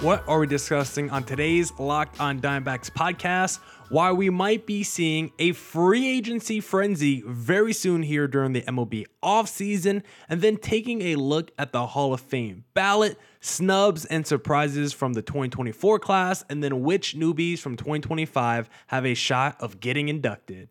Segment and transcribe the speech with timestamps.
[0.00, 3.58] What are we discussing on today's Locked on Diamondbacks podcast?
[3.90, 9.04] Why we might be seeing a free agency frenzy very soon here during the MLB
[9.22, 14.94] offseason, and then taking a look at the Hall of Fame ballot, snubs and surprises
[14.94, 20.08] from the 2024 class, and then which newbies from 2025 have a shot of getting
[20.08, 20.70] inducted.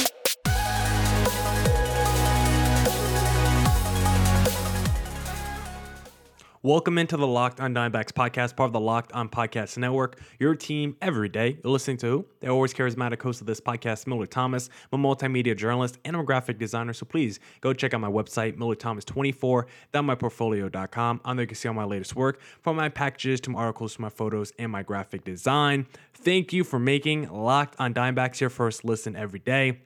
[6.63, 10.19] Welcome into the Locked on Diamondbacks podcast, part of the Locked on Podcast Network.
[10.37, 11.57] Your team every day.
[11.63, 12.27] You're listening to who?
[12.39, 14.69] The always charismatic host of this podcast, Millard Thomas.
[14.93, 16.93] I'm a multimedia journalist and I'm a graphic designer.
[16.93, 21.21] So please go check out my website, MillerThomas24.myportfolio.com.
[21.25, 23.95] On there you can see all my latest work, from my packages to my articles
[23.95, 25.87] to my photos and my graphic design.
[26.13, 29.79] Thank you for making Locked on Diamondbacks your first listen every day.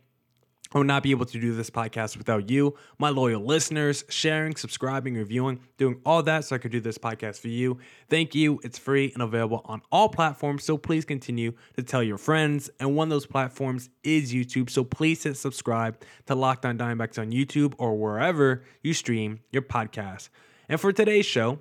[0.74, 4.56] I would not be able to do this podcast without you, my loyal listeners, sharing,
[4.56, 7.78] subscribing, reviewing, doing all that so I could do this podcast for you.
[8.10, 8.60] Thank you.
[8.64, 10.64] It's free and available on all platforms.
[10.64, 12.70] So please continue to tell your friends.
[12.80, 14.70] And one of those platforms is YouTube.
[14.70, 19.62] So please hit subscribe to Locked on Diamondbacks on YouTube or wherever you stream your
[19.62, 20.30] podcast.
[20.68, 21.60] And for today's show,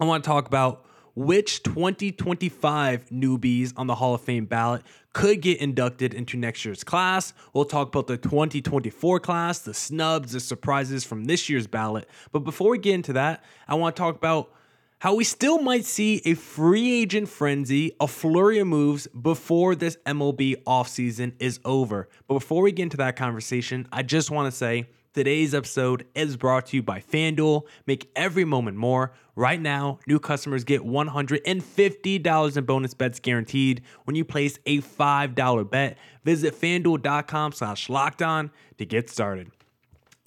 [0.00, 5.40] I want to talk about which 2025 newbies on the Hall of Fame ballot could
[5.40, 7.32] get inducted into next year's class.
[7.52, 12.08] We'll talk about the 2024 class, the snubs, the surprises from this year's ballot.
[12.32, 14.50] But before we get into that, I want to talk about
[14.98, 19.98] how we still might see a free agent frenzy, a flurry of moves before this
[20.06, 22.08] MLB offseason is over.
[22.26, 26.36] But before we get into that conversation, I just want to say Today's episode is
[26.36, 27.68] brought to you by FanDuel.
[27.86, 29.12] Make every moment more.
[29.36, 35.70] Right now, new customers get $150 in bonus bets guaranteed when you place a $5
[35.70, 35.98] bet.
[36.24, 39.52] Visit fanduel.com slash locked on to get started.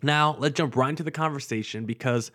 [0.02, 2.32] Now, let's jump right into the conversation because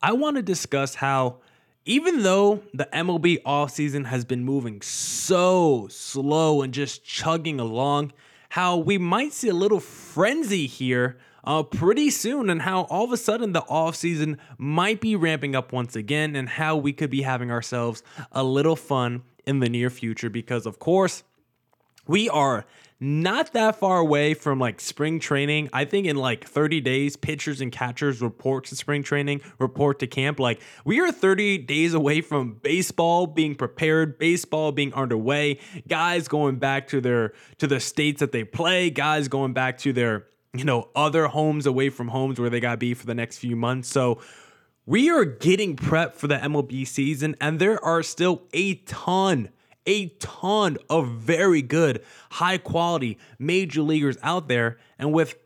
[0.00, 1.38] I want to discuss how
[1.84, 8.12] even though the MLB offseason has been moving so slow and just chugging along,
[8.50, 13.12] how we might see a little frenzy here uh, pretty soon and how all of
[13.12, 17.22] a sudden the offseason might be ramping up once again and how we could be
[17.22, 21.24] having ourselves a little fun in the near future because, of course,
[22.06, 22.64] we are
[23.02, 25.68] not that far away from like spring training.
[25.72, 30.06] I think in like 30 days, pitchers and catchers report to spring training, report to
[30.06, 30.38] camp.
[30.38, 36.56] Like we are 30 days away from baseball being prepared, baseball being underway, guys going
[36.56, 40.64] back to their to the states that they play, guys going back to their you
[40.64, 43.56] know, other homes away from homes where they got to be for the next few
[43.56, 43.88] months.
[43.88, 44.20] So
[44.84, 49.48] we are getting prepped for the MLB season, and there are still a ton,
[49.86, 54.78] a ton of very good, high quality major leaguers out there.
[54.98, 55.36] And with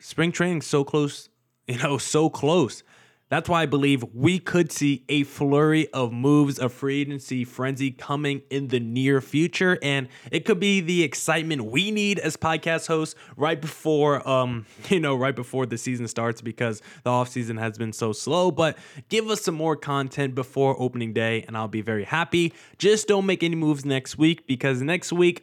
[0.00, 1.28] spring training so close,
[1.68, 2.82] you know, so close,
[3.28, 7.90] that's why I believe we could see a flurry of moves, of free agency frenzy
[7.90, 9.78] coming in the near future.
[9.82, 15.00] And it could be the excitement we need as podcast hosts right before um, you
[15.00, 18.50] know, right before the season starts because the offseason has been so slow.
[18.50, 18.78] But
[19.08, 22.54] give us some more content before opening day, and I'll be very happy.
[22.78, 25.42] Just don't make any moves next week because next week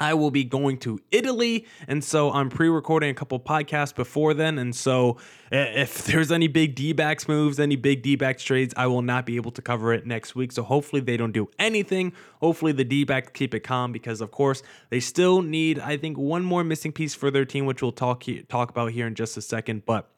[0.00, 1.66] I will be going to Italy.
[1.86, 4.58] And so I'm pre recording a couple podcasts before then.
[4.58, 5.18] And so
[5.50, 9.26] if there's any big D backs moves, any big D backs trades, I will not
[9.26, 10.52] be able to cover it next week.
[10.52, 12.12] So hopefully they don't do anything.
[12.40, 16.18] Hopefully the D backs keep it calm because, of course, they still need, I think,
[16.18, 19.36] one more missing piece for their team, which we'll talk, talk about here in just
[19.36, 19.84] a second.
[19.86, 20.10] But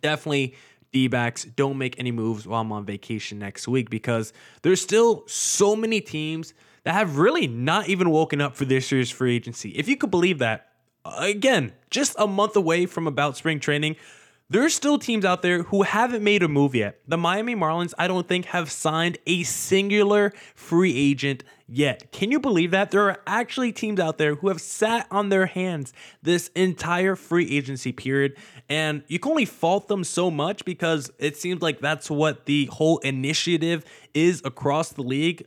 [0.00, 0.54] definitely.
[0.92, 4.32] D backs don't make any moves while I'm on vacation next week because
[4.62, 6.54] there's still so many teams
[6.84, 9.70] that have really not even woken up for this year's free agency.
[9.70, 10.68] If you could believe that,
[11.04, 13.96] again, just a month away from about spring training,
[14.50, 17.00] there's still teams out there who haven't made a move yet.
[17.08, 22.12] The Miami Marlins, I don't think, have signed a singular free agent yet.
[22.12, 22.90] Can you believe that?
[22.90, 27.50] There are actually teams out there who have sat on their hands this entire free
[27.56, 28.36] agency period,
[28.68, 32.66] and you can only fault them so much because it seems like that's what the
[32.66, 33.82] whole initiative
[34.12, 35.46] is across the league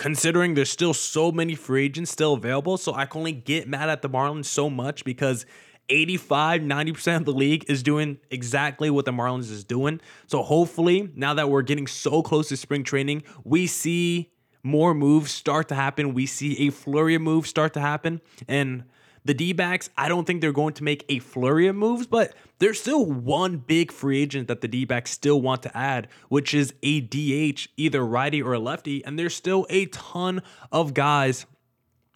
[0.00, 2.78] considering there's still so many free agents still available.
[2.78, 5.44] So I can only get mad at the Marlins so much because
[5.90, 10.00] 85, 90% of the league is doing exactly what the Marlins is doing.
[10.26, 14.32] So hopefully, now that we're getting so close to spring training, we see
[14.62, 16.14] more moves start to happen.
[16.14, 18.22] We see a flurry of moves start to happen.
[18.48, 18.84] And
[19.24, 22.34] The D backs, I don't think they're going to make a flurry of moves, but
[22.58, 26.54] there's still one big free agent that the D backs still want to add, which
[26.54, 29.04] is a DH, either righty or lefty.
[29.04, 31.46] And there's still a ton of guys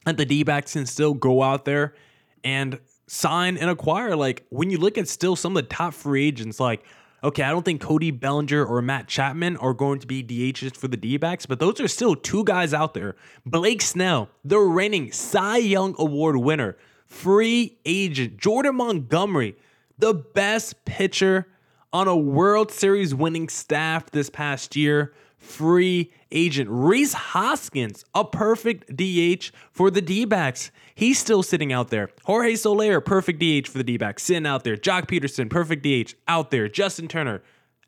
[0.06, 1.94] that the D backs can still go out there
[2.42, 4.16] and sign and acquire.
[4.16, 6.84] Like when you look at still some of the top free agents, like
[7.24, 10.88] okay, I don't think Cody Bellinger or Matt Chapman are going to be DHs for
[10.88, 13.16] the D backs, but those are still two guys out there.
[13.46, 16.76] Blake Snell, the reigning Cy Young Award winner,
[17.14, 18.36] free agent.
[18.36, 19.56] Jordan Montgomery,
[19.98, 21.46] the best pitcher
[21.92, 26.68] on a World Series winning staff this past year free agent.
[26.70, 30.70] Rhys Hoskins, a perfect DH for the D backs.
[30.94, 32.10] He's still sitting out there.
[32.24, 34.76] Jorge Soler, perfect DH for the D backs, sitting out there.
[34.76, 36.68] Joc Pederson, perfect DH, out there.
[36.68, 37.42] Justin Turner,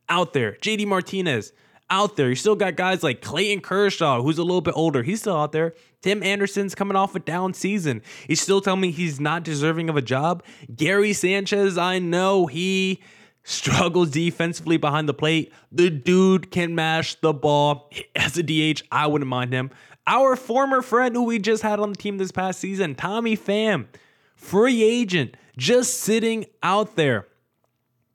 [0.08, 0.52] out there.
[0.60, 1.52] JD Martinez,
[1.90, 2.28] out there.
[2.28, 5.02] You still got guys like Clayton Kershaw, who's a little bit older.
[5.02, 5.74] He's still out there.
[6.02, 8.02] Tim Anderson's coming off a down season.
[8.26, 10.42] He's still telling me he's not deserving of a job.
[10.74, 13.00] Gary Sanchez, I know he
[13.44, 15.52] struggles defensively behind the plate.
[15.70, 17.90] The dude can mash the ball.
[18.16, 19.70] As a DH, I wouldn't mind him.
[20.06, 23.86] Our former friend who we just had on the team this past season, Tommy Pham,
[24.34, 27.26] free agent, just sitting out there.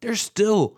[0.02, 0.78] There's still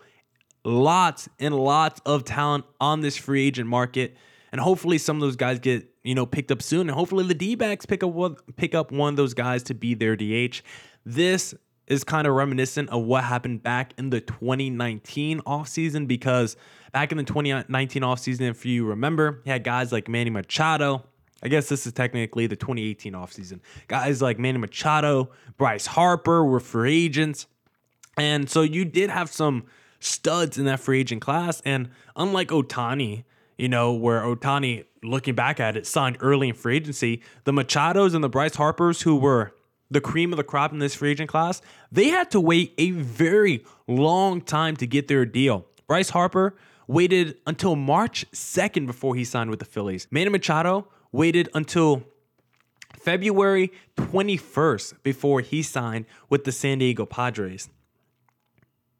[0.64, 4.16] lots and lots of talent on this free agent market.
[4.52, 6.82] And hopefully some of those guys get, you know, picked up soon.
[6.82, 9.94] And hopefully the D-backs pick up one, pick up one of those guys to be
[9.94, 10.62] their DH.
[11.04, 11.54] This
[11.86, 16.56] is kind of reminiscent of what happened back in the 2019 offseason because
[16.92, 21.04] back in the 2019 offseason, if you remember, had guys like Manny Machado.
[21.42, 23.60] I guess this is technically the 2018 offseason.
[23.86, 27.46] Guys like Manny Machado, Bryce Harper were free agents.
[28.16, 29.64] And so you did have some
[30.04, 31.62] studs in that free agent class.
[31.64, 33.24] And unlike Ohtani,
[33.58, 38.14] you know, where Ohtani, looking back at it, signed early in free agency, the Machados
[38.14, 39.54] and the Bryce Harpers who were
[39.90, 41.62] the cream of the crop in this free agent class,
[41.92, 45.66] they had to wait a very long time to get their deal.
[45.86, 46.56] Bryce Harper
[46.86, 50.06] waited until March 2nd before he signed with the Phillies.
[50.10, 52.02] Manny Machado waited until
[52.98, 57.68] February 21st before he signed with the San Diego Padres.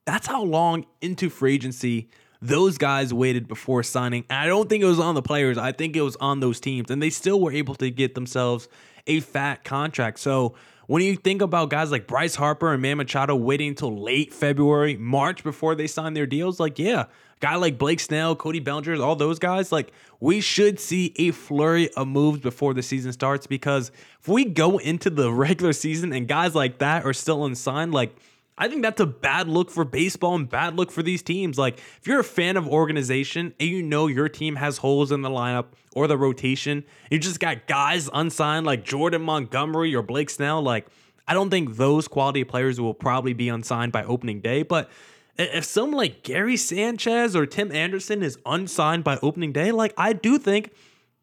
[0.04, 2.08] That's how long into free agency
[2.42, 4.24] those guys waited before signing.
[4.28, 5.56] And I don't think it was on the players.
[5.56, 6.90] I think it was on those teams.
[6.90, 8.68] And they still were able to get themselves
[9.06, 10.18] a fat contract.
[10.18, 10.54] So
[10.86, 14.96] when you think about guys like Bryce Harper and Man Machado waiting until late February,
[14.98, 17.06] March before they sign their deals, like, yeah,
[17.40, 21.90] guy like Blake Snell, Cody Bellinger, all those guys, like, we should see a flurry
[21.94, 23.90] of moves before the season starts because
[24.20, 28.14] if we go into the regular season and guys like that are still unsigned, like,
[28.56, 31.58] I think that's a bad look for baseball and bad look for these teams.
[31.58, 35.22] Like, if you're a fan of organization and you know your team has holes in
[35.22, 40.30] the lineup or the rotation, you just got guys unsigned like Jordan Montgomery or Blake
[40.30, 40.62] Snell.
[40.62, 40.86] Like,
[41.26, 44.62] I don't think those quality players will probably be unsigned by opening day.
[44.62, 44.88] But
[45.36, 50.12] if someone like Gary Sanchez or Tim Anderson is unsigned by opening day, like, I
[50.12, 50.70] do think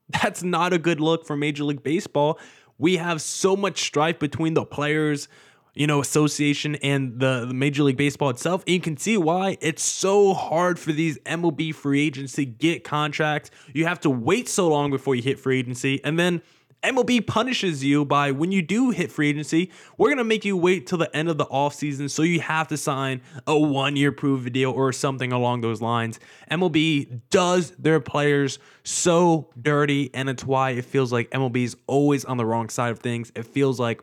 [0.09, 2.37] that's not a good look for Major League Baseball.
[2.77, 5.29] We have so much strife between the players
[5.73, 8.63] you know, association and the, the, Major League Baseball itself.
[8.67, 12.83] And you can see why it's so hard for these MLB free agents to get
[12.83, 13.51] contracts.
[13.73, 16.03] You have to wait so long before you hit free agency.
[16.03, 16.41] And then
[16.83, 20.57] MLB punishes you by when you do hit free agency, we're going to make you
[20.57, 22.09] wait till the end of the offseason.
[22.09, 26.19] So you have to sign a one year prove deal or something along those lines.
[26.49, 30.09] MLB does their players so dirty.
[30.13, 33.31] And it's why it feels like MLB is always on the wrong side of things.
[33.35, 34.01] It feels like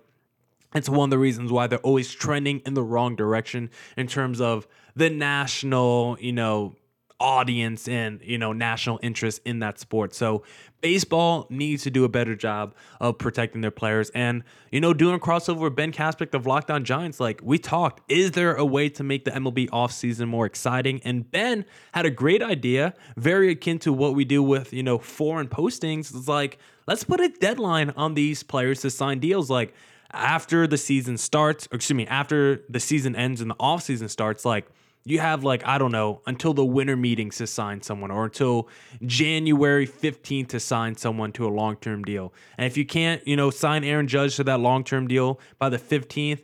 [0.75, 4.41] it's one of the reasons why they're always trending in the wrong direction in terms
[4.41, 6.75] of the national, you know,
[7.21, 10.15] audience and, you know, national interest in that sport.
[10.15, 10.45] So
[10.81, 15.17] baseball needs to do a better job of protecting their players and, you know, doing
[15.17, 17.19] a crossover with Ben Caspick of Locked On Giants.
[17.19, 21.01] Like we talked, is there a way to make the MLB offseason more exciting?
[21.05, 24.99] And Ben had a great idea, very akin to what we do with, you know,
[24.99, 26.15] foreign postings.
[26.15, 29.51] It's like, let's put a deadline on these players to sign deals.
[29.51, 29.75] Like,
[30.13, 34.45] after the season starts, excuse me, after the season ends and the off season starts,
[34.45, 34.67] like
[35.05, 38.69] you have like I don't know until the winter meetings to sign someone or until
[39.05, 42.33] January 15th to sign someone to a long-term deal.
[42.57, 45.79] And if you can't, you know, sign Aaron Judge to that long-term deal by the
[45.79, 46.41] 15th,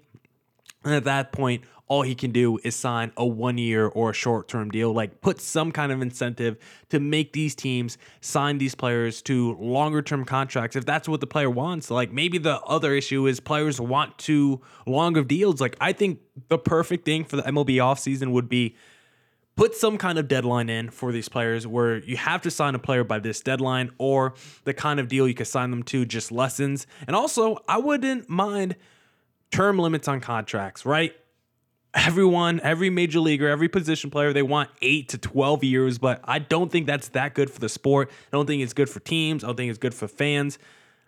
[0.84, 4.12] and at that point, all he can do is sign a one year or a
[4.14, 4.92] short term deal.
[4.92, 6.56] Like, put some kind of incentive
[6.90, 11.26] to make these teams sign these players to longer term contracts if that's what the
[11.26, 11.90] player wants.
[11.90, 15.60] Like, maybe the other issue is players want to longer deals.
[15.60, 18.76] Like, I think the perfect thing for the MLB offseason would be
[19.56, 22.78] put some kind of deadline in for these players where you have to sign a
[22.78, 26.32] player by this deadline or the kind of deal you could sign them to just
[26.32, 26.86] lessens.
[27.06, 28.76] And also, I wouldn't mind
[29.50, 31.14] term limits on contracts, right?
[31.94, 36.40] Everyone, every major leaguer, every position player, they want eight to 12 years, but I
[36.40, 38.10] don't think that's that good for the sport.
[38.10, 39.44] I don't think it's good for teams.
[39.44, 40.58] I don't think it's good for fans.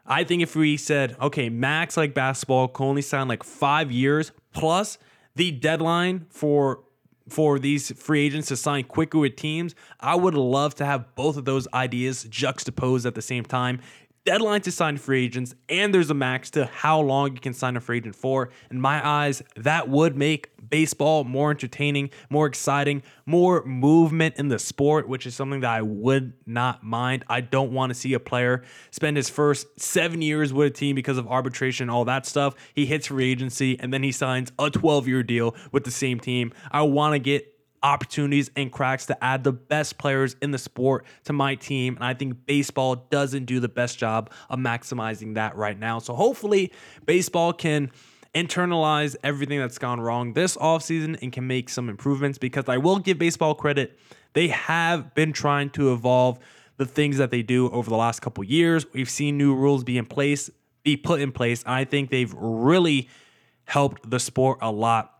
[0.06, 4.30] I think if we said, okay, max like basketball can only sign like five years
[4.52, 4.98] plus
[5.34, 6.80] the deadline for
[7.28, 11.36] for these free agents to sign quicker with teams, I would love to have both
[11.36, 13.80] of those ideas juxtaposed at the same time
[14.26, 17.76] deadline to sign free agents, and there's a max to how long you can sign
[17.76, 18.50] a free agent for.
[18.70, 24.58] In my eyes, that would make baseball more entertaining, more exciting, more movement in the
[24.58, 27.24] sport, which is something that I would not mind.
[27.28, 30.96] I don't want to see a player spend his first seven years with a team
[30.96, 32.54] because of arbitration, and all that stuff.
[32.74, 36.18] He hits free agency and then he signs a 12 year deal with the same
[36.18, 36.52] team.
[36.72, 37.55] I want to get
[37.86, 41.94] opportunities and cracks to add the best players in the sport to my team.
[41.94, 46.00] And I think baseball doesn't do the best job of maximizing that right now.
[46.00, 46.72] So hopefully,
[47.06, 47.92] baseball can
[48.34, 52.98] internalize everything that's gone wrong this offseason and can make some improvements because I will
[52.98, 53.96] give baseball credit.
[54.32, 56.40] They have been trying to evolve
[56.78, 58.84] the things that they do over the last couple years.
[58.92, 60.50] We've seen new rules be in place,
[60.82, 61.62] be put in place.
[61.64, 63.08] I think they've really
[63.64, 65.12] helped the sport a lot.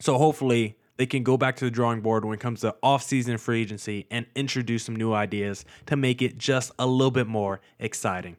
[0.00, 3.38] So hopefully they can go back to the drawing board when it comes to off-season
[3.38, 7.60] free agency and introduce some new ideas to make it just a little bit more
[7.78, 8.36] exciting.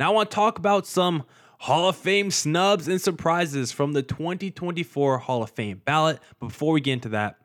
[0.00, 1.24] Now I want to talk about some
[1.60, 6.18] Hall of Fame snubs and surprises from the 2024 Hall of Fame ballot.
[6.40, 7.36] But before we get into that,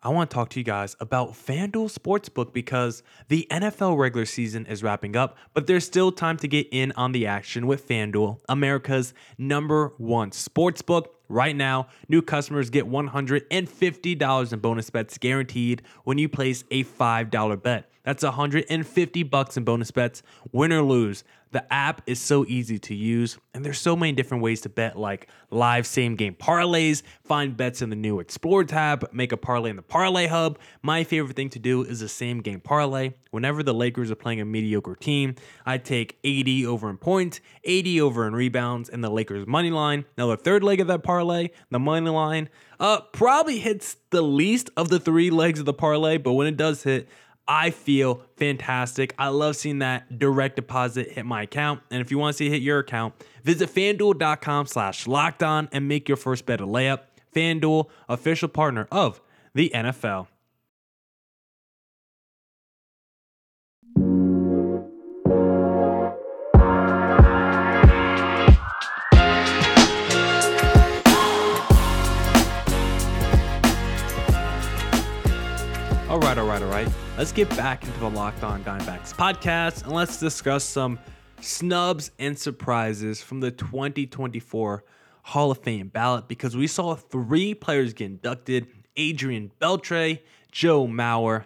[0.00, 4.64] I want to talk to you guys about FanDuel Sportsbook because the NFL regular season
[4.66, 8.38] is wrapping up, but there's still time to get in on the action with FanDuel,
[8.48, 11.06] America's number one sportsbook.
[11.28, 17.62] Right now, new customers get $150 in bonus bets guaranteed when you place a $5
[17.62, 17.90] bet.
[18.04, 21.24] That's 150 bucks in bonus bets, win or lose.
[21.52, 24.98] The app is so easy to use, and there's so many different ways to bet,
[24.98, 29.70] like live same game parlays, find bets in the new Explore tab, make a parlay
[29.70, 30.58] in the Parlay Hub.
[30.82, 33.12] My favorite thing to do is the same game parlay.
[33.30, 37.86] Whenever the Lakers are playing a mediocre team, I take AD over in points, AD
[38.00, 40.04] over in rebounds, and the Lakers money line.
[40.18, 42.48] Now the third leg of that parlay, the money line,
[42.80, 46.56] uh, probably hits the least of the three legs of the parlay, but when it
[46.56, 47.08] does hit,
[47.48, 49.14] I feel fantastic.
[49.18, 51.80] I love seeing that direct deposit hit my account.
[51.90, 55.68] And if you want to see it hit your account, visit fanduel.com slash locked on
[55.70, 57.00] and make your first bet a layup.
[57.34, 59.20] FanDuel, official partner of
[59.54, 60.26] the NFL.
[76.16, 76.88] All right, all right, all right.
[77.18, 80.98] Let's get back into the Locked On Diamondbacks podcast and let's discuss some
[81.42, 84.82] snubs and surprises from the 2024
[85.24, 90.20] Hall of Fame ballot because we saw three players get inducted Adrian Beltre,
[90.50, 91.44] Joe Mauer,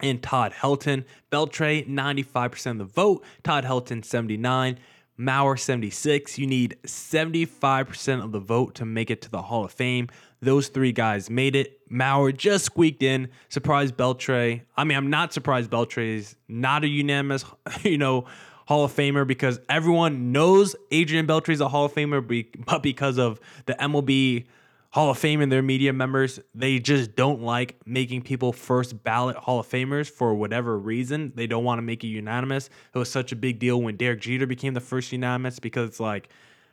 [0.00, 1.04] and Todd Helton.
[1.30, 4.80] Beltre, 95% of the vote, Todd Helton, 79.
[5.16, 6.38] Mauer 76.
[6.38, 10.08] You need 75% of the vote to make it to the Hall of Fame.
[10.40, 11.75] Those three guys made it.
[11.90, 13.28] Mauer just squeaked in.
[13.48, 14.62] Surprised Beltre.
[14.76, 17.44] I mean, I'm not surprised Beltre is not a unanimous,
[17.82, 18.26] you know,
[18.66, 23.18] Hall of Famer because everyone knows Adrian Beltre is a Hall of Famer, but because
[23.18, 24.46] of the MLB
[24.90, 29.36] Hall of Fame and their media members, they just don't like making people first ballot
[29.36, 31.32] Hall of Famers for whatever reason.
[31.34, 32.70] They don't want to make it unanimous.
[32.94, 36.00] It was such a big deal when Derek Jeter became the first unanimous because it's
[36.00, 36.28] like,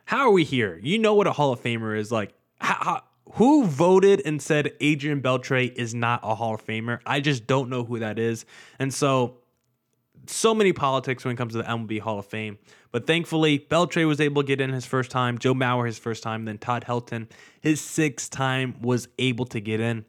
[0.06, 0.80] how are we here?
[0.82, 2.32] You know what a Hall of Famer is like.
[2.60, 7.00] How, how, who voted and said Adrian Beltre is not a Hall of Famer?
[7.06, 8.44] I just don't know who that is.
[8.78, 9.38] And so
[10.26, 12.58] so many politics when it comes to the MLB Hall of Fame.
[12.92, 16.22] But thankfully, Beltre was able to get in his first time, Joe Mauer his first
[16.22, 17.28] time, then Todd Helton
[17.60, 20.04] his sixth time was able to get in.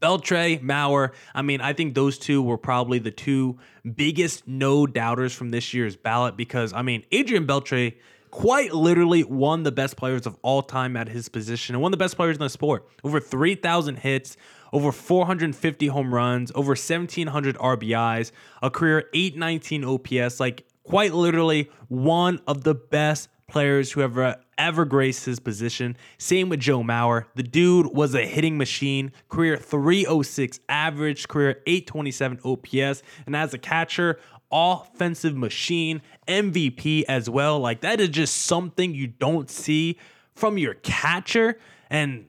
[0.00, 3.58] Beltre, Mauer, I mean, I think those two were probably the two
[3.94, 7.94] biggest no doubters from this year's ballot because, I mean, Adrian Beltre
[8.30, 11.92] quite literally one of the best players of all time at his position and one
[11.92, 12.86] of the best players in the sport.
[13.04, 14.36] Over 3,000 hits,
[14.72, 18.32] over 450 home runs, over 1,700 RBIs,
[18.62, 24.84] a career 819 OPS, like quite literally one of the best players who ever ever
[24.84, 25.96] graced his position.
[26.18, 27.24] Same with Joe Mauer.
[27.34, 29.10] The dude was a hitting machine.
[29.28, 34.20] Career 306 average, career 827 OPS, and as a catcher,
[34.52, 37.58] offensive machine, MVP as well.
[37.58, 39.98] Like that is just something you don't see
[40.34, 41.58] from your catcher.
[41.88, 42.28] And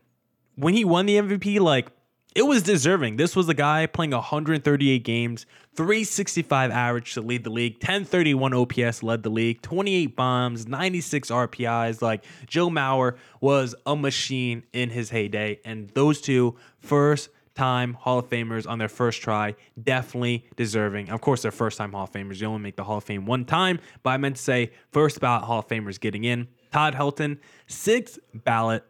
[0.55, 1.87] when he won the MVP, like
[2.33, 3.17] it was deserving.
[3.17, 9.03] This was a guy playing 138 games, 365 average to lead the league, 1031 OPS
[9.03, 12.01] led the league, 28 bombs, 96 RBIs.
[12.01, 15.59] Like Joe Mauer was a machine in his heyday.
[15.65, 21.09] And those two first time Hall of Famers on their first try, definitely deserving.
[21.09, 22.41] Of course, they're first time Hall of Famers.
[22.41, 25.19] You only make the Hall of Fame one time, but I meant to say first
[25.19, 26.47] ballot Hall of Famers getting in.
[26.71, 28.85] Todd Helton, sixth ballot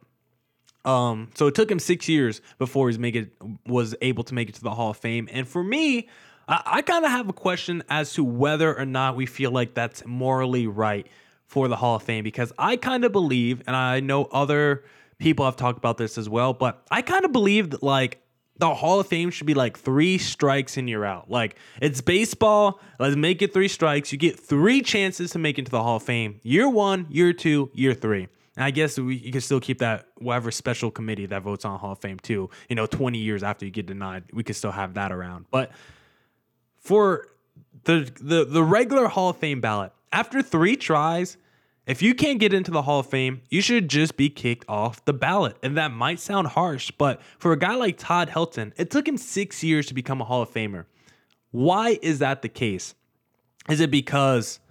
[0.83, 3.31] um, so it took him six years before he's make it
[3.67, 5.29] was able to make it to the Hall of Fame.
[5.31, 6.09] And for me,
[6.47, 9.73] I, I kind of have a question as to whether or not we feel like
[9.73, 11.07] that's morally right
[11.45, 14.83] for the Hall of Fame because I kind of believe, and I know other
[15.19, 18.20] people have talked about this as well, but I kind of believe that like
[18.61, 21.31] the Hall of Fame should be like three strikes and you're out.
[21.31, 22.79] Like it's baseball.
[22.99, 24.11] Let's make it three strikes.
[24.11, 26.39] You get three chances to make it to the Hall of Fame.
[26.43, 28.27] Year one, year two, year three.
[28.55, 31.79] And I guess we, you can still keep that whatever special committee that votes on
[31.79, 32.51] Hall of Fame too.
[32.69, 35.47] You know, 20 years after you get denied, we could still have that around.
[35.49, 35.71] But
[36.77, 37.29] for
[37.85, 41.35] the the the regular Hall of Fame ballot, after three tries,
[41.91, 45.03] if you can't get into the Hall of Fame, you should just be kicked off
[45.03, 45.57] the ballot.
[45.61, 49.17] And that might sound harsh, but for a guy like Todd Helton, it took him
[49.17, 50.85] six years to become a Hall of Famer.
[51.51, 52.95] Why is that the case?
[53.69, 54.61] Is it because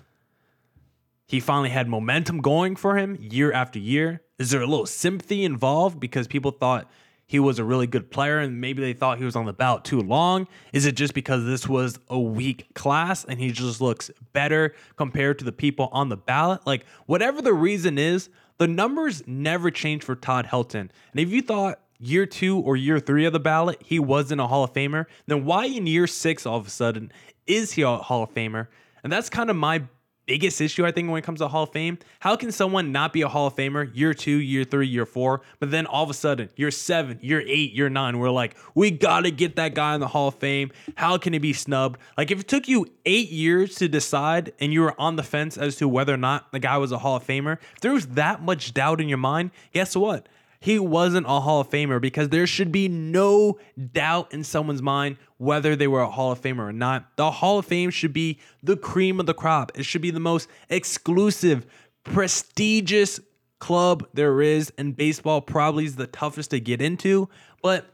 [1.27, 4.23] he finally had momentum going for him year after year.
[4.39, 6.91] Is there a little sympathy involved because people thought
[7.31, 9.85] he was a really good player and maybe they thought he was on the ballot
[9.85, 10.49] too long?
[10.73, 15.39] Is it just because this was a weak class and he just looks better compared
[15.39, 16.67] to the people on the ballot?
[16.67, 20.91] Like, whatever the reason is, the numbers never change for Todd Helton.
[21.13, 24.49] And if you thought year two or year three of the ballot he wasn't a
[24.49, 27.13] Hall of Famer, then why in year six all of a sudden
[27.47, 28.67] is he a Hall of Famer?
[29.05, 29.85] And that's kind of my
[30.31, 31.99] biggest issue, I think, when it comes to Hall of Fame.
[32.21, 35.41] How can someone not be a Hall of Famer year two, year three, year four,
[35.59, 38.93] but then all of a sudden, year seven, year eight, year nine, we're like, we
[38.93, 40.71] got to get that guy in the Hall of Fame.
[40.95, 41.99] How can he be snubbed?
[42.17, 45.59] Like, if it took you eight years to decide and you were on the fence
[45.59, 48.07] as to whether or not the guy was a Hall of Famer, if there was
[48.07, 50.29] that much doubt in your mind, guess what?
[50.61, 53.59] He wasn't a Hall of Famer because there should be no
[53.93, 57.17] doubt in someone's mind whether they were a Hall of Famer or not.
[57.17, 59.73] The Hall of Fame should be the cream of the crop.
[59.75, 61.67] It should be the most exclusive,
[62.05, 63.21] prestigious
[63.59, 67.29] club there is, and baseball probably is the toughest to get into.
[67.63, 67.87] But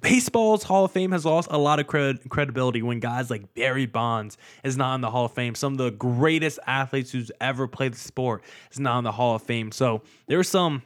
[0.00, 3.86] baseball's Hall of Fame has lost a lot of cred- credibility when guys like Barry
[3.86, 5.54] Bonds is not in the Hall of Fame.
[5.54, 9.36] Some of the greatest athletes who's ever played the sport is not in the Hall
[9.36, 9.72] of Fame.
[9.72, 10.82] So there there's some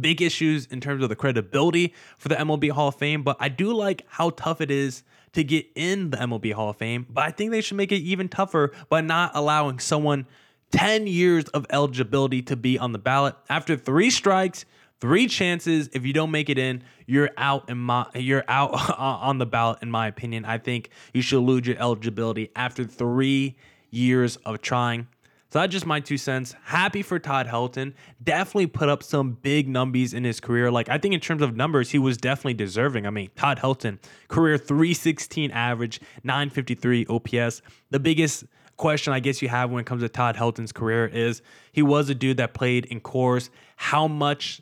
[0.00, 3.48] big issues in terms of the credibility for the MLB Hall of Fame, but I
[3.48, 7.06] do like how tough it is to get in the MLB Hall of Fame.
[7.08, 10.26] But I think they should make it even tougher by not allowing someone
[10.72, 13.36] 10 years of eligibility to be on the ballot.
[13.48, 14.64] After three strikes,
[15.00, 19.38] three chances, if you don't make it in, you're out in my you're out on
[19.38, 20.44] the ballot in my opinion.
[20.44, 23.56] I think you should lose your eligibility after 3
[23.90, 25.06] years of trying.
[25.56, 26.54] So that's just my two cents.
[26.64, 27.94] Happy for Todd Helton.
[28.22, 30.70] Definitely put up some big numbies in his career.
[30.70, 33.06] Like I think in terms of numbers, he was definitely deserving.
[33.06, 37.62] I mean, Todd Helton, career 316 average, 953 OPS.
[37.88, 38.44] The biggest
[38.76, 41.40] question I guess you have when it comes to Todd Helton's career is
[41.72, 43.48] he was a dude that played in Coors.
[43.76, 44.60] How much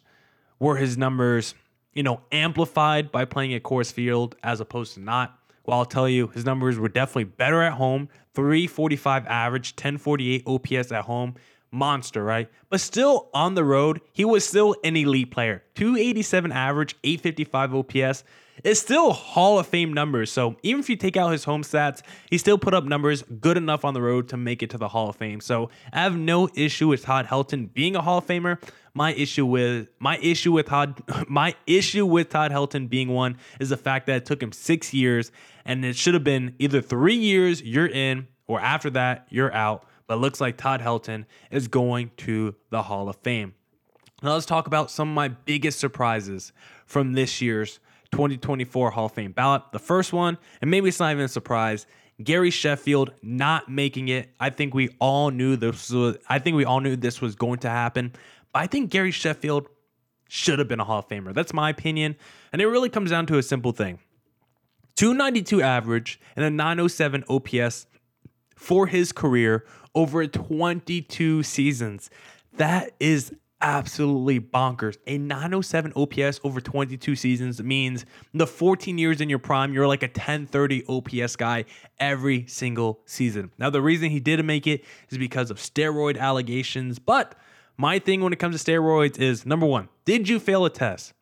[0.61, 1.57] were his numbers,
[1.93, 5.41] you know, amplified by playing at Coors Field as opposed to not?
[5.67, 10.93] Well, I'll tell you, his numbers were definitely better at home 345 average, 1048 OPS
[10.93, 11.35] at home.
[11.71, 12.49] Monster, right?
[12.69, 15.65] But still on the road, he was still an elite player.
[15.75, 18.25] 287 average, 855 OPS.
[18.65, 20.33] It's still Hall of Fame numbers.
[20.33, 22.01] So even if you take out his home stats,
[22.31, 24.89] he still put up numbers good enough on the road to make it to the
[24.89, 25.43] Hall of Fame.
[25.43, 28.59] So I have no issue with Todd Helton being a Hall of Famer.
[28.95, 33.69] My issue with my issue with Todd my issue with Todd Helton being one is
[33.69, 35.31] the fact that it took him six years
[35.67, 39.85] and it should have been either three years you're in or after that you're out.
[40.07, 43.53] But looks like Todd Helton is going to the Hall of Fame.
[44.23, 46.55] Now let's talk about some of my biggest surprises
[46.87, 47.79] from this year's
[48.15, 49.63] 2024 Hall of Fame ballot.
[49.73, 51.87] The first one, and maybe it's not even a surprise,
[52.23, 54.31] Gary Sheffield not making it.
[54.39, 57.59] I think we all knew this was I think we all knew this was going
[57.61, 58.13] to happen.
[58.53, 59.69] But I think Gary Sheffield
[60.29, 61.35] should have been a Hall of Famer.
[61.35, 62.15] That's my opinion.
[62.53, 63.99] And it really comes down to a simple thing.
[64.95, 67.87] 292 average and a 907 OPS
[68.55, 72.11] for his career over 22 seasons.
[72.57, 74.99] That is absolutely bonkers.
[75.07, 80.03] A 907 OPS over 22 seasons means the 14 years in your prime, you're like
[80.03, 81.65] a 1030 OPS guy
[81.99, 83.51] every single season.
[83.59, 86.99] Now, the reason he didn't make it is because of steroid allegations.
[86.99, 87.35] But
[87.79, 91.15] my thing when it comes to steroids is number one, did you fail a test?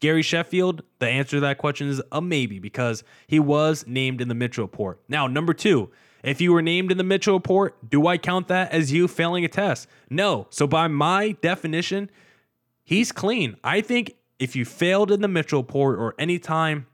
[0.00, 4.28] Gary Sheffield, the answer to that question is a maybe because he was named in
[4.28, 5.00] the Mitchell report.
[5.08, 5.90] Now, number two,
[6.24, 9.44] if you were named in the Mitchell report, do I count that as you failing
[9.44, 9.88] a test?
[10.10, 10.46] No.
[10.50, 12.10] So, by my definition,
[12.82, 13.56] he's clean.
[13.62, 16.86] I think if you failed in the Mitchell report or any time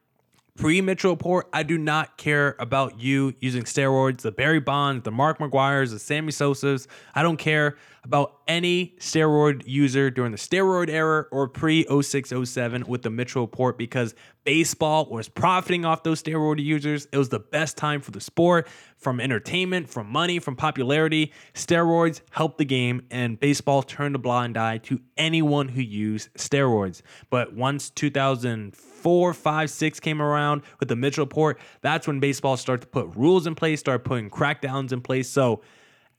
[0.56, 5.10] pre Mitchell report, I do not care about you using steroids, the Barry Bonds, the
[5.10, 6.88] Mark McGwire's, the Sammy Sosa's.
[7.14, 12.84] I don't care about any steroid user during the steroid era or pre 06 07
[12.86, 17.06] with the Mitchell report because baseball was profiting off those steroid users.
[17.12, 21.32] It was the best time for the sport from entertainment, from money, from popularity.
[21.54, 27.02] Steroids helped the game, and baseball turned a blind eye to anyone who used steroids.
[27.28, 32.82] But once 2004, 5, 6 came around with the Mitchell report, that's when baseball started
[32.82, 35.28] to put rules in place, start putting crackdowns in place.
[35.28, 35.62] So,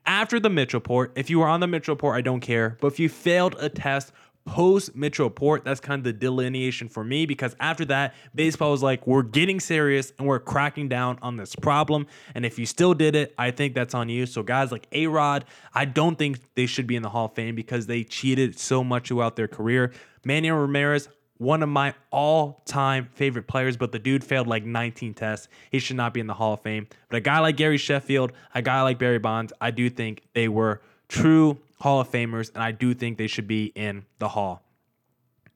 [0.06, 2.78] after the Mitchell report, if you were on the Mitchell report, I don't care.
[2.82, 4.12] But if you failed a test
[4.46, 8.82] post Mitchell report, that's kind of the delineation for me because after that, baseball was
[8.82, 12.08] like, we're getting serious and we're cracking down on this problem.
[12.34, 14.26] And if you still did it, I think that's on you.
[14.26, 17.34] So guys like A Rod, I don't think they should be in the Hall of
[17.34, 19.92] Fame because they cheated so much throughout their career.
[20.26, 21.10] Manny Ramirez,
[21.42, 25.48] one of my all-time favorite players, but the dude failed like 19 tests.
[25.72, 26.88] He should not be in the Hall of Fame.
[27.10, 30.48] But a guy like Gary Sheffield, a guy like Barry Bonds, I do think they
[30.48, 34.62] were true Hall of Famers, and I do think they should be in the Hall.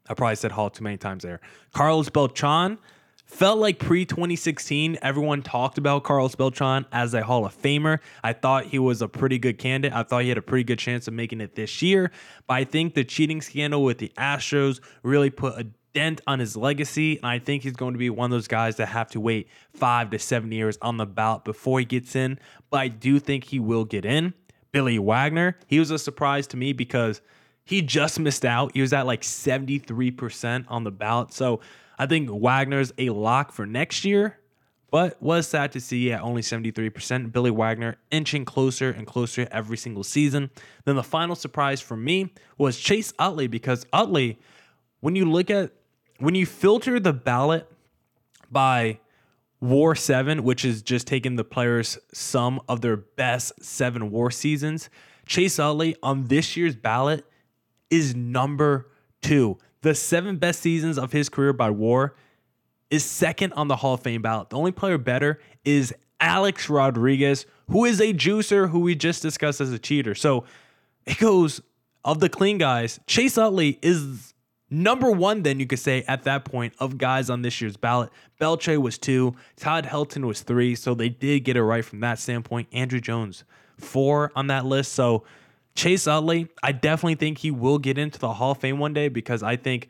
[0.09, 1.39] I probably said Hall too many times there.
[1.71, 2.79] Carlos Beltran
[3.25, 7.99] felt like pre 2016, everyone talked about Carlos Beltran as a Hall of Famer.
[8.23, 9.95] I thought he was a pretty good candidate.
[9.95, 12.11] I thought he had a pretty good chance of making it this year.
[12.47, 16.55] But I think the cheating scandal with the Astros really put a dent on his
[16.55, 17.17] legacy.
[17.17, 19.47] And I think he's going to be one of those guys that have to wait
[19.73, 22.39] five to seven years on the ballot before he gets in.
[22.69, 24.33] But I do think he will get in.
[24.71, 27.21] Billy Wagner, he was a surprise to me because
[27.63, 28.71] he just missed out.
[28.73, 31.33] He was at like 73% on the ballot.
[31.33, 31.61] So
[31.97, 34.39] I think Wagner's a lock for next year,
[34.91, 37.31] but was sad to see at only 73%.
[37.31, 40.49] Billy Wagner inching closer and closer every single season.
[40.85, 44.39] Then the final surprise for me was Chase Utley because Utley,
[44.99, 45.71] when you look at,
[46.19, 47.69] when you filter the ballot
[48.51, 48.99] by
[49.61, 54.89] War 7, which is just taking the players' sum of their best seven war seasons.
[55.25, 57.25] Chase Utley on this year's ballot
[57.89, 59.57] is number two.
[59.85, 62.15] The seven best seasons of his career by war
[62.89, 64.49] is second on the Hall of Fame ballot.
[64.49, 69.61] The only player better is Alex Rodriguez, who is a juicer who we just discussed
[69.61, 70.15] as a cheater.
[70.15, 70.45] So
[71.05, 71.61] it goes
[72.03, 72.99] of the clean guys.
[73.05, 74.33] Chase Utley is
[74.71, 78.09] Number one, then you could say at that point of guys on this year's ballot,
[78.41, 82.17] Beltre was two, Todd Helton was three, so they did get it right from that
[82.17, 82.71] standpoint.
[82.71, 83.43] Andruw Jones,
[83.77, 84.93] four on that list.
[84.93, 85.25] So
[85.75, 89.09] Chase Utley, I definitely think he will get into the Hall of Fame one day
[89.09, 89.89] because I think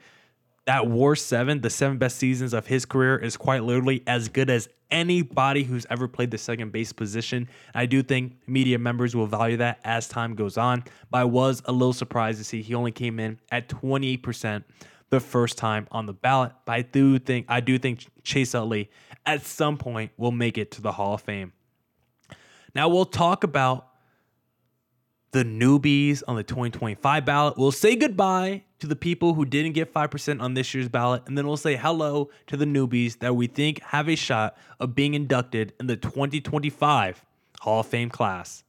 [0.65, 4.50] that War Seven, the seven best seasons of his career, is quite literally as good
[4.50, 7.48] as anybody who's ever played the second base position.
[7.74, 10.84] I do think media members will value that as time goes on.
[11.12, 14.63] But I was a little surprised to see he only came in at 28%
[15.10, 16.54] the first time on the ballot.
[16.65, 18.89] But I do think I do think Chase Utley
[19.26, 21.54] at some point will make it to the Hall of Fame.
[22.74, 23.88] Now we'll talk about
[25.36, 27.58] the newbies on the 2025 ballot.
[27.58, 31.38] We'll say goodbye to the people who didn't get 5% on this year's ballot, and
[31.38, 35.13] then we'll say hello to the newbies that we think have a shot of being
[35.13, 37.26] inducted in the 2025
[37.60, 38.63] Hall of Fame class.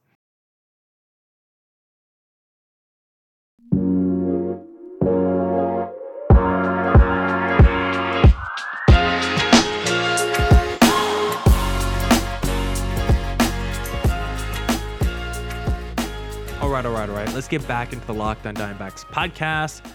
[16.67, 17.33] All right, all right, all right.
[17.33, 19.89] Let's get back into the Locked On Diamondbacks podcast.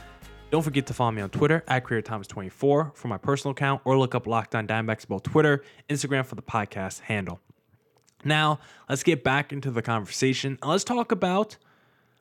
[0.51, 4.15] Don't forget to follow me on Twitter at CreatorThomas24 for my personal account, or look
[4.15, 7.41] up Locked On Diamondbacks both Twitter, Instagram for the podcast handle.
[8.25, 8.59] Now,
[8.89, 10.59] let's get back into the conversation.
[10.63, 11.59] And let's talk about.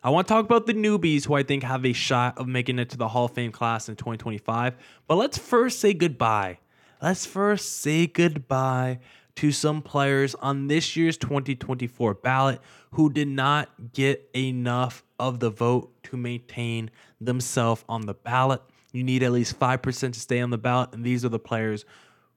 [0.03, 2.77] I want to talk about the newbies who I think have a shot of making
[2.77, 4.75] it to the Hall of Fame class in 2025.
[5.07, 6.59] But let's first say goodbye.
[7.01, 8.99] Let's first say goodbye
[9.35, 12.59] to some players on this year's 2024 ballot
[12.93, 18.61] who did not get enough of the vote to maintain themselves on the ballot.
[18.91, 21.85] You need at least 5% to stay on the ballot, and these are the players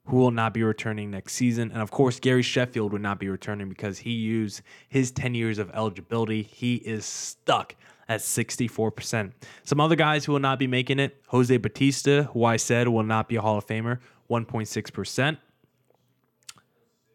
[0.06, 1.72] who will not be returning next season.
[1.72, 5.58] And of course, Gary Sheffield would not be returning because he used his 10 years
[5.58, 6.42] of eligibility.
[6.42, 7.74] He is stuck
[8.08, 9.32] at 64%.
[9.64, 13.02] Some other guys who will not be making it Jose Bautista, who I said will
[13.02, 13.98] not be a Hall of Famer,
[14.30, 15.38] 1.6%.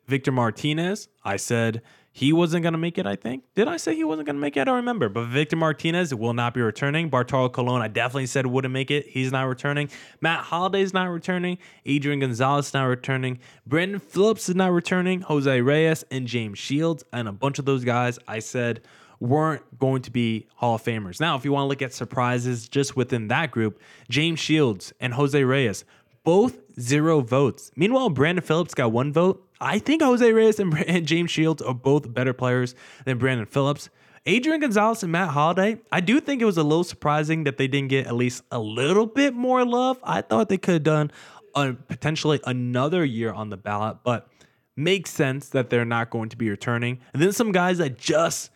[0.08, 3.43] Victor Martinez, I said he wasn't going to make it, I think.
[3.56, 4.62] Did I say he wasn't going to make it?
[4.62, 5.10] I don't remember.
[5.10, 7.10] But Victor Martinez will not be returning.
[7.10, 9.08] Bartolo Colon, I definitely said wouldn't make it.
[9.08, 9.89] He's not returning.
[10.19, 11.60] Matt Holliday's not returning.
[11.86, 13.39] Adrian Gonzalez is not returning.
[13.67, 15.22] Brandon Phillips is not returning.
[15.22, 17.04] Jose Reyes and James Shields.
[17.13, 18.82] And a bunch of those guys I said
[19.19, 21.19] weren't going to be Hall of Famers.
[21.19, 25.13] Now, if you want to look at surprises just within that group, James Shields and
[25.13, 25.86] Jose Reyes,
[26.24, 27.72] both zero votes.
[27.76, 29.45] Meanwhile, Brandon Phillips got one vote.
[29.62, 33.89] I think Jose Reyes and, James Shields are both better players than Brandon Phillips.
[34.26, 37.67] Adrian Gonzalez and Matt Holliday, I do think it was a little surprising that they
[37.67, 39.98] didn't get at least a little bit more love.
[40.04, 41.12] I thought they could have done
[41.56, 44.30] a, potentially another year on the ballot, but
[44.76, 47.00] makes sense that they're not going to be returning.
[47.13, 48.52] And then some guys that just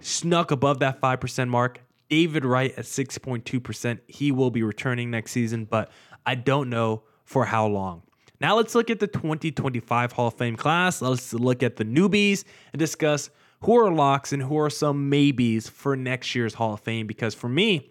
[0.00, 1.80] snuck above that 5% mark.
[2.08, 3.98] David Wright at 6.2%.
[4.06, 5.90] He will be returning next season, but
[6.24, 8.02] I don't know for how long.
[8.40, 11.00] Now let's look at the 2025 Hall of Fame class.
[11.00, 15.68] Let's look at the newbies and discuss who are locks and who are some maybes
[15.68, 17.06] for next year's Hall of Fame.
[17.06, 17.90] Because for me,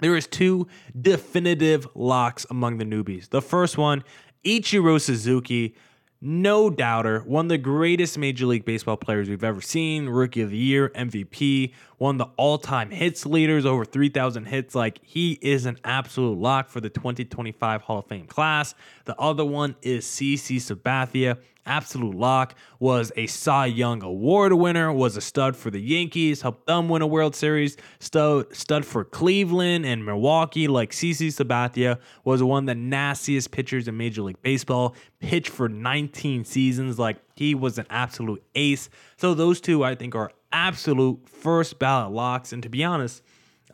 [0.00, 0.66] there is two
[1.00, 3.28] definitive locks among the newbies.
[3.30, 4.04] The first one,
[4.44, 5.74] Ichiro Suzuki
[6.20, 10.50] no doubter, one of the greatest Major League Baseball players we've ever seen, Rookie of
[10.50, 14.74] the Year, MVP, one of the all time hits leaders, over 3,000 hits.
[14.74, 18.74] Like, he is an absolute lock for the 2025 Hall of Fame class.
[19.04, 25.16] The other one is CC Sabathia, absolute lock, was a Cy Young Award winner, was
[25.16, 29.84] a stud for the Yankees, helped them win a World Series, stud, stud for Cleveland
[29.84, 30.68] and Milwaukee.
[30.68, 35.68] Like CC Sabathia was one of the nastiest pitchers in Major League Baseball, pitched for
[35.68, 36.98] 19 seasons.
[36.98, 38.88] Like he was an absolute ace.
[39.16, 42.52] So those two, I think, are absolute first ballot locks.
[42.52, 43.22] And to be honest,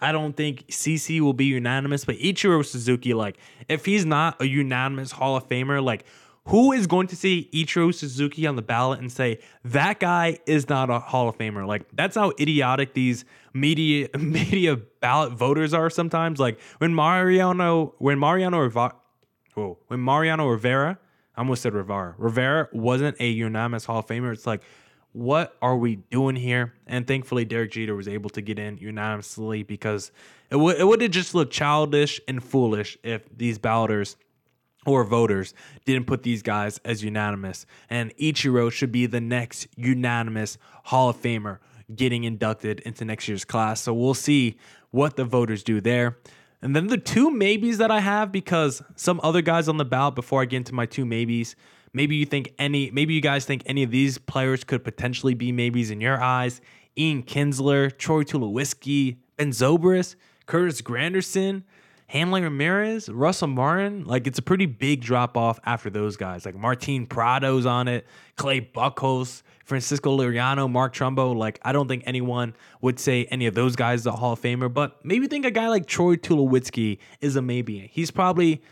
[0.01, 4.47] I don't think CC will be unanimous, but Ichiro Suzuki, like, if he's not a
[4.47, 6.05] unanimous Hall of Famer, like,
[6.49, 10.69] who is going to see Ichiro Suzuki on the ballot and say that guy is
[10.69, 11.67] not a Hall of Famer?
[11.67, 16.39] Like that's how idiotic these media media ballot voters are sometimes.
[16.39, 18.95] Like when Mariano when Mariano Rivera,
[19.55, 20.99] when Mariano Rivera,
[21.37, 24.33] I almost said Rivera, Rivera wasn't a unanimous Hall of Famer.
[24.33, 24.63] It's like
[25.15, 26.75] what are we doing here?
[26.89, 30.11] And thankfully, Derek Jeter was able to get in unanimously because
[30.51, 34.17] it would it would have just looked childish and foolish if these balloters
[34.87, 37.67] or voters didn't put these guys as unanimous.
[37.91, 41.59] And Ichiro should be the next unanimous Hall of Famer
[41.95, 43.83] getting inducted into next year's class.
[43.83, 44.57] So we'll see
[44.91, 46.19] what the voters do there.
[46.63, 50.15] And then the two maybes that I have, because some other guys on the ballot,
[50.15, 51.57] before I get into my two maybes,
[51.93, 55.53] maybe you think any, maybe you guys think any of these players could potentially be
[55.53, 56.63] maybes in your eyes.
[56.97, 60.15] Ian Kinsler, Troy Tulowitzki, Ben Zobrist,
[60.47, 61.65] Curtis Granderson,
[62.07, 66.45] Hanley Ramirez, Russell Martin, like it's a pretty big drop off after those guys.
[66.45, 71.35] Like Martin Prado's on it, Clay Buchholz, Francisco Liriano, Mark Trumbo.
[71.35, 74.41] Like I don't think anyone would say any of those guys is a Hall of
[74.41, 77.91] Famer, but maybe think a guy like Troy Tulowitzki is a maybe.
[77.93, 78.63] He's probably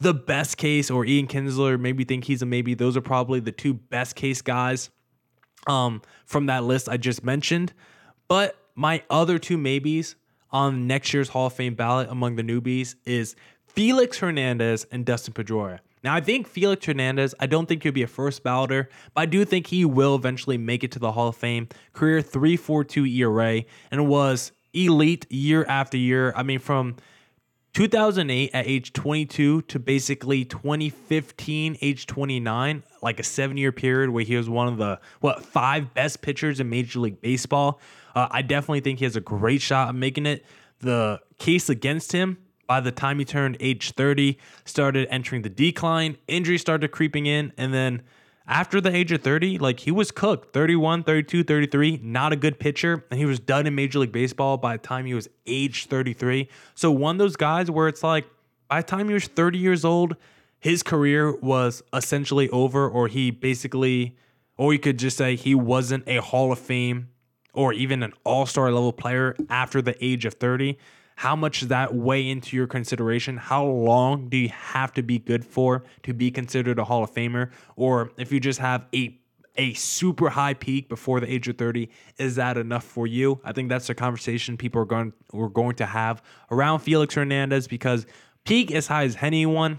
[0.00, 2.74] the best case, or Ian Kinsler, maybe think he's a maybe.
[2.74, 4.90] Those are probably the two best case guys
[5.66, 7.72] um, from that list I just mentioned.
[8.28, 10.16] But my other two maybes
[10.54, 13.34] on next year's Hall of Fame ballot among the newbies is
[13.66, 15.80] Felix Hernandez and Dustin Pedroia.
[16.04, 19.26] Now, I think Felix Hernandez, I don't think he'll be a first balloter, but I
[19.26, 21.68] do think he will eventually make it to the Hall of Fame.
[21.92, 26.32] Career 3.42 ERA and was elite year after year.
[26.36, 26.96] I mean, from
[27.72, 34.22] 2008 at age 22 to basically 2015 age 29 like a seven year period where
[34.22, 37.80] he was one of the what five best pitchers in major league baseball
[38.14, 40.44] uh, i definitely think he has a great shot of making it
[40.80, 46.16] the case against him by the time he turned age 30 started entering the decline
[46.28, 48.02] injuries started creeping in and then
[48.46, 52.58] after the age of 30, like he was cooked 31, 32, 33, not a good
[52.58, 53.04] pitcher.
[53.10, 56.48] And he was done in Major League Baseball by the time he was age 33.
[56.74, 58.26] So, one of those guys where it's like
[58.68, 60.16] by the time he was 30 years old,
[60.58, 64.16] his career was essentially over, or he basically,
[64.56, 67.08] or you could just say he wasn't a Hall of Fame
[67.54, 70.76] or even an all star level player after the age of 30
[71.16, 73.36] how much does that weigh into your consideration?
[73.36, 77.14] How long do you have to be good for to be considered a Hall of
[77.14, 77.50] Famer?
[77.76, 79.18] Or if you just have a
[79.56, 81.88] a super high peak before the age of 30
[82.18, 85.76] is that enough for you i think that's the conversation people are going we're going
[85.76, 88.04] to have around felix hernandez because
[88.44, 89.78] peak as high as anyone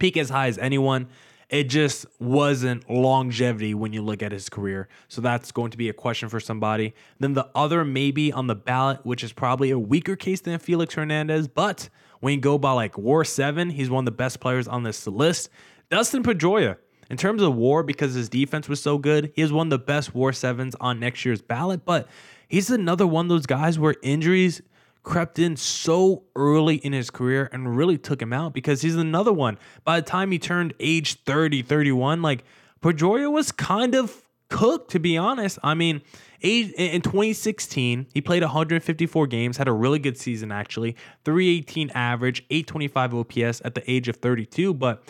[0.00, 1.06] peak as high as anyone
[1.48, 4.88] it just wasn't longevity when you look at his career.
[5.08, 6.94] So that's going to be a question for somebody.
[7.20, 10.94] Then the other maybe on the ballot, which is probably a weaker case than Felix
[10.94, 11.88] Hernandez, but
[12.20, 15.06] when you go by like War 7, he's one of the best players on this
[15.06, 15.48] list.
[15.90, 16.76] Dustin Pedroia.
[17.08, 19.78] in terms of war, because his defense was so good, he was one of the
[19.78, 21.84] best war sevens on next year's ballot.
[21.84, 22.08] But
[22.48, 24.62] he's another one of those guys where injuries
[25.06, 29.32] crept in so early in his career and really took him out because he's another
[29.32, 29.56] one.
[29.84, 32.42] By the time he turned age 30, 31, like
[32.82, 35.60] Pedroia was kind of cooked, to be honest.
[35.62, 36.02] I mean,
[36.40, 43.14] in 2016, he played 154 games, had a really good season actually, 318 average, 825
[43.14, 45.04] OPS at the age of 32, but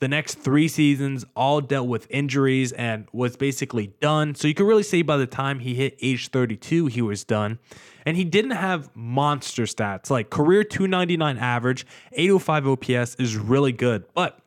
[0.00, 4.34] the next three seasons all dealt with injuries and was basically done.
[4.34, 7.58] So you could really say by the time he hit age 32, he was done.
[8.04, 14.04] And he didn't have monster stats like career 299 average, 805 OPS is really good,
[14.14, 14.40] but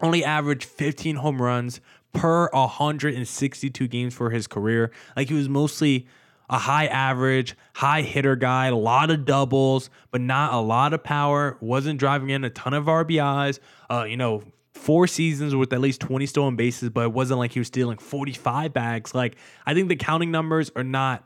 [0.00, 1.80] only averaged 15 home runs,
[2.12, 4.90] per 162 games for his career.
[5.16, 6.06] Like he was mostly
[6.50, 11.02] a high average, high hitter guy, a lot of doubles, but not a lot of
[11.02, 11.56] power.
[11.60, 13.58] Wasn't driving in a ton of RBIs.
[13.90, 14.42] Uh, you know,
[14.74, 17.98] four seasons with at least 20 stolen bases, but it wasn't like he was stealing
[17.98, 19.14] 45 bags.
[19.14, 21.24] Like I think the counting numbers are not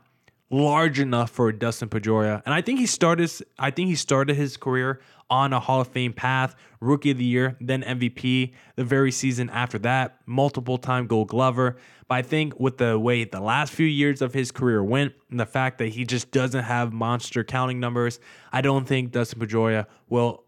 [0.49, 2.41] large enough for Dustin Pedroia.
[2.45, 5.89] And I think he started I think he started his career on a Hall of
[5.89, 11.05] Fame path, rookie of the year, then MVP the very season after that, multiple time
[11.07, 11.75] gold glover.
[12.07, 15.39] But I think with the way the last few years of his career went and
[15.39, 18.19] the fact that he just doesn't have monster counting numbers,
[18.53, 20.43] I don't think Dustin Pedroia will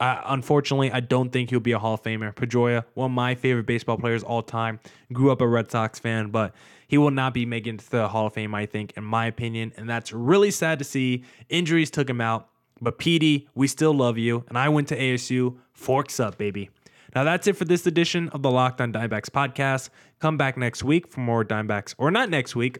[0.00, 2.34] unfortunately, I don't think he'll be a Hall of Famer.
[2.34, 4.80] Pedroia, one of my favorite baseball players all time,
[5.12, 6.54] grew up a Red Sox fan, but
[6.88, 9.72] he will not be making the Hall of Fame, I think, in my opinion.
[9.76, 11.24] And that's really sad to see.
[11.48, 12.48] Injuries took him out.
[12.80, 14.44] But PD, we still love you.
[14.48, 15.56] And I went to ASU.
[15.72, 16.70] Forks up, baby.
[17.14, 19.88] Now that's it for this edition of the Locked On Diamondbacks podcast.
[20.20, 22.78] Come back next week for more Diamondbacks, or not next week.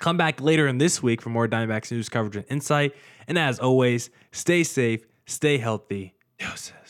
[0.00, 2.94] Come back later in this week for more Diamondbacks news coverage and insight.
[3.26, 6.13] And as always, stay safe, stay healthy.
[6.38, 6.83] Deuces.